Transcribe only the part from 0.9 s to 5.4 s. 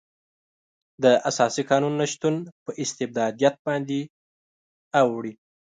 د اساسي قانون نشتون په استبدادیت باندې اوړي.